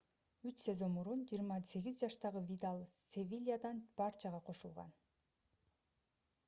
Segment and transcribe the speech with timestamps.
[0.49, 4.93] үч сезон мурун 28 жаштагы видаль севильядан барчага кошулган